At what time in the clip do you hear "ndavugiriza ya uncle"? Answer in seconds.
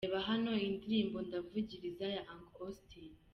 1.27-2.65